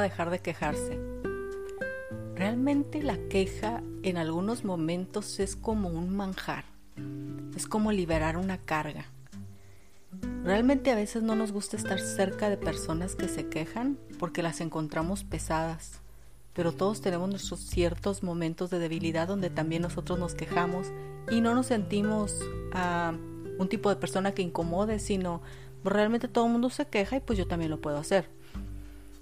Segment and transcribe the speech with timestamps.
[0.00, 0.98] dejar de quejarse.
[2.34, 6.64] Realmente la queja en algunos momentos es como un manjar,
[7.56, 9.06] es como liberar una carga.
[10.44, 14.60] Realmente a veces no nos gusta estar cerca de personas que se quejan porque las
[14.60, 16.00] encontramos pesadas,
[16.52, 20.92] pero todos tenemos nuestros ciertos momentos de debilidad donde también nosotros nos quejamos
[21.30, 22.40] y no nos sentimos
[22.72, 23.14] a
[23.58, 25.42] un tipo de persona que incomode, sino
[25.84, 28.37] realmente todo el mundo se queja y pues yo también lo puedo hacer.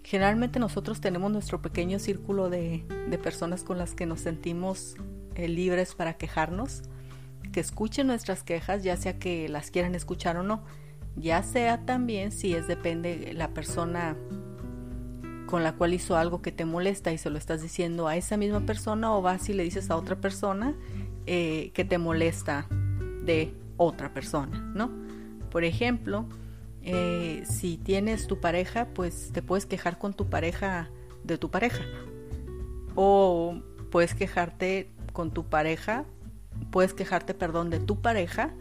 [0.06, 2.84] Generalmente nosotros tenemos nuestro pequeño círculo de,
[3.24, 4.94] personas con las que nos sentimos
[5.34, 6.82] eh, libres para quejarnos,
[7.50, 10.62] que escuchen nuestras quejas, ya sea que las quieran escuchar o no,
[11.16, 14.16] ya sea también si es depende la persona
[15.46, 18.36] con la cual hizo algo que te molesta y se lo estás diciendo a esa
[18.36, 20.76] misma persona o vas y le dices a otra persona
[21.26, 22.68] eh, que te molesta
[23.24, 24.88] de otra persona, ¿no?
[25.50, 26.28] Por ejemplo,
[26.88, 30.88] eh, si tienes tu pareja, pues te puedes quejar con tu pareja
[31.24, 31.84] de tu pareja.
[32.94, 36.04] O puedes quejarte con tu pareja,
[36.70, 38.54] puedes quejarte, perdón, de tu pareja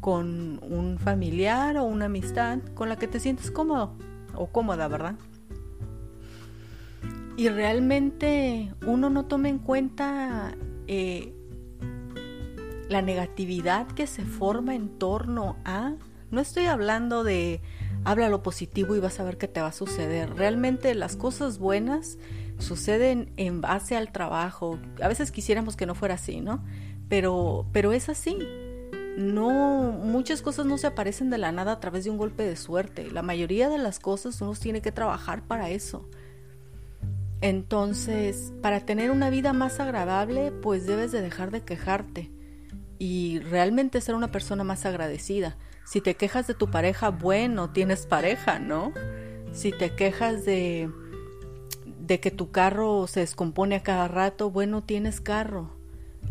[0.00, 3.92] con un familiar o una amistad con la que te sientes cómodo
[4.34, 5.16] o cómoda, ¿verdad?
[7.36, 11.34] Y realmente uno no toma en cuenta eh,
[12.88, 15.96] la negatividad que se forma en torno a
[16.30, 17.60] no estoy hablando de
[18.04, 20.34] habla lo positivo y vas a ver qué te va a suceder.
[20.34, 22.18] Realmente las cosas buenas
[22.58, 24.78] suceden en base al trabajo.
[25.02, 26.64] A veces quisiéramos que no fuera así, ¿no?
[27.08, 28.38] Pero, pero es así.
[29.16, 32.56] No, muchas cosas no se aparecen de la nada a través de un golpe de
[32.56, 33.10] suerte.
[33.10, 36.08] La mayoría de las cosas uno tiene que trabajar para eso.
[37.40, 42.35] Entonces, para tener una vida más agradable, pues debes de dejar de quejarte
[42.98, 45.56] y realmente ser una persona más agradecida.
[45.84, 48.92] Si te quejas de tu pareja, bueno, tienes pareja, ¿no?
[49.52, 50.90] Si te quejas de,
[52.00, 55.70] de que tu carro se descompone a cada rato, bueno, tienes carro.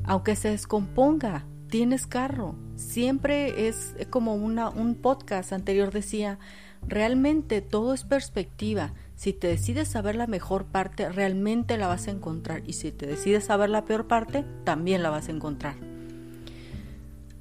[0.03, 2.55] Aunque se descomponga, tienes carro.
[2.75, 6.39] Siempre es como una, un podcast anterior decía,
[6.87, 8.93] realmente todo es perspectiva.
[9.15, 12.63] Si te decides saber la mejor parte, realmente la vas a encontrar.
[12.67, 15.94] Y si te decides saber la peor parte, también la vas a encontrar.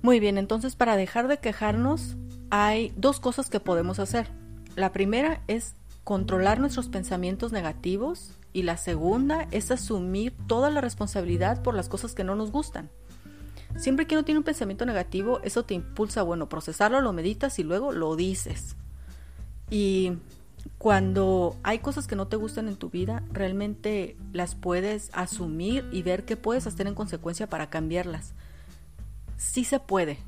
[0.05, 2.17] Muy bien, entonces para dejar de quejarnos
[2.51, 4.29] hay dos cosas que podemos hacer.
[4.77, 11.63] La primera es controlar nuestros pensamientos negativos y la segunda es asumir toda la responsabilidad
[11.63, 12.91] por las cosas que no nos gustan.
[13.79, 17.63] Siempre que uno tiene un pensamiento negativo, eso te impulsa, bueno, procesarlo, lo meditas y
[17.63, 18.77] luego lo dices.
[19.71, 20.19] Y
[20.77, 26.03] cuando hay cosas que no te gustan en tu vida, realmente las puedes asumir y
[26.03, 28.35] ver qué puedes hacer en consecuencia para cambiarlas
[29.37, 30.19] sí se puede,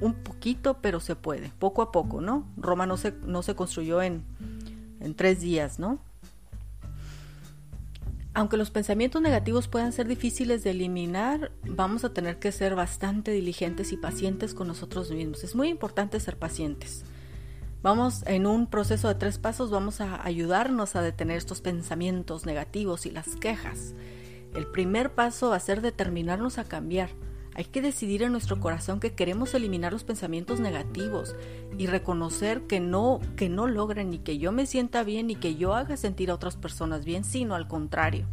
[0.00, 2.46] un poquito, pero se puede, poco a poco, ¿no?
[2.56, 4.24] Roma no se, no se construyó en,
[5.00, 5.98] en tres días, ¿no?
[8.34, 13.32] Aunque los pensamientos negativos puedan ser difíciles de eliminar, vamos a tener que ser bastante
[13.32, 15.42] diligentes y pacientes con nosotros mismos.
[15.42, 17.04] Es muy importante ser pacientes.
[17.82, 23.06] Vamos en un proceso de tres pasos, vamos a ayudarnos a detener estos pensamientos negativos
[23.06, 23.94] y las quejas.
[24.54, 27.10] El primer paso va a ser determinarnos a cambiar
[27.58, 31.34] hay que decidir en nuestro corazón que queremos eliminar los pensamientos negativos
[31.76, 35.74] y reconocer que no, que no ni que yo me sienta bien ni que yo
[35.74, 38.26] haga sentir a otras personas bien, sino al contrario.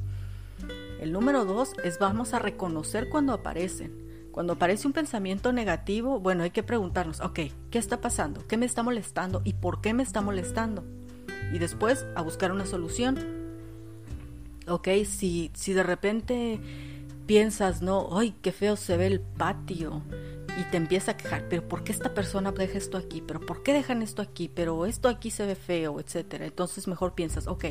[1.02, 4.30] El número dos es vamos a reconocer cuando aparecen.
[4.32, 7.40] Cuando aparece un pensamiento negativo, bueno, hay que preguntarnos, ok,
[7.72, 8.46] ¿qué está pasando?
[8.46, 9.42] ¿Qué me está molestando?
[9.44, 10.84] ¿Y por qué me está molestando?
[11.52, 13.18] Y después a buscar una solución.
[14.68, 16.60] Ok, si, si de repente
[17.26, 18.18] piensas, ¿no?
[18.18, 20.02] ¡Ay, qué feo se ve el patio!
[20.60, 23.22] Y te empieza a quejar, pero ¿por qué esta persona deja esto aquí?
[23.26, 24.50] ¿Pero por qué dejan esto aquí?
[24.54, 26.46] Pero esto aquí se ve feo, etcétera.
[26.46, 27.66] Entonces mejor piensas, ok,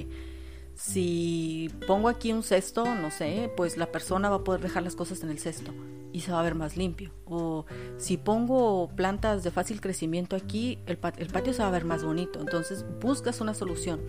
[0.74, 4.96] si pongo aquí un cesto, no sé, pues la persona va a poder dejar las
[4.96, 5.72] cosas en el cesto
[6.12, 7.12] y se va a ver más limpio.
[7.26, 7.64] O
[7.96, 12.04] si pongo plantas de fácil crecimiento aquí, el, el patio se va a ver más
[12.04, 12.40] bonito.
[12.40, 14.00] Entonces buscas una solución.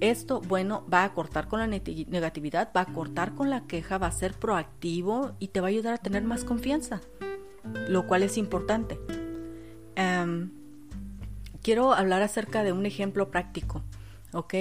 [0.00, 4.06] Esto, bueno, va a cortar con la negatividad, va a cortar con la queja, va
[4.06, 7.00] a ser proactivo y te va a ayudar a tener más confianza,
[7.88, 8.98] lo cual es importante.
[9.96, 10.50] Em,
[11.62, 13.82] quiero hablar acerca de un ejemplo práctico,
[14.32, 14.54] ¿ok?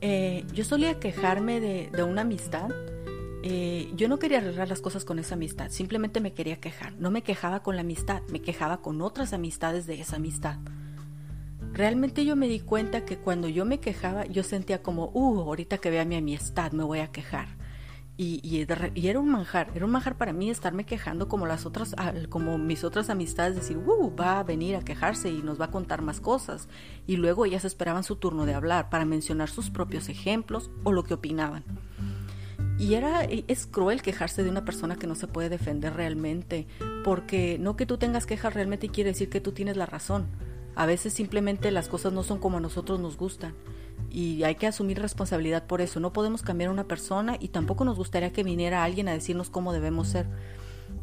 [0.00, 2.68] Eh, yo solía quejarme de, una amistad.
[3.44, 6.94] Eh, yo no quería arreglar las cosas con esa amistad, simplemente me quería quejar.
[6.94, 10.58] No me quejaba con la amistad, me quejaba con otras amistades de esa amistad.
[11.74, 15.78] Realmente yo me di cuenta que cuando yo me quejaba, yo sentía como, uh, ahorita
[15.78, 17.48] que vea mi amistad me voy a quejar.
[18.16, 21.96] Y, y, era un manjar, era un manjar para mí estarme quejando como las otras,
[22.28, 25.70] como mis otras amistades, decir, uh, va a venir a quejarse y nos va a
[25.72, 26.68] contar más cosas.
[27.08, 31.02] Y luego ellas esperaban su turno de hablar para mencionar sus propios ejemplos o lo
[31.02, 31.64] que opinaban.
[32.78, 36.68] Y era, es cruel quejarse de una persona que no se puede defender realmente,
[37.02, 40.28] porque no que tú tengas quejas realmente quiere decir que tú tienes la razón.
[40.74, 43.54] A veces simplemente las cosas no son como a nosotros nos gustan
[44.10, 46.00] y hay que asumir responsabilidad por eso.
[46.00, 49.50] No podemos cambiar a una persona y tampoco nos gustaría que viniera alguien a decirnos
[49.50, 50.26] cómo debemos ser.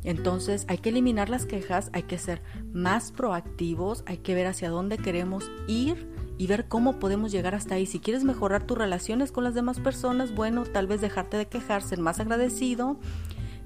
[0.04, 2.42] Entonces hay que eliminar las quejas, hay que ser
[2.74, 7.76] más proactivos, hay que ver hacia dónde queremos ir y ver cómo podemos llegar hasta
[7.76, 7.86] ahí.
[7.86, 11.84] Si quieres mejorar tus relaciones con las demás personas, bueno, tal vez dejarte de quejar,
[11.84, 12.98] ser más agradecido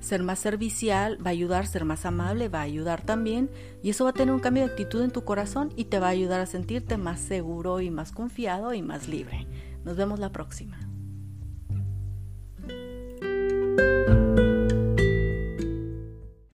[0.06, 3.50] ser más servicial va a ayudar, ser más amable va a ayudar también
[3.81, 6.07] y eso va a tener un cambio de actitud en tu corazón y te va
[6.07, 9.48] a ayudar a sentirte más seguro y más confiado y más libre.
[9.84, 10.78] Nos vemos la próxima.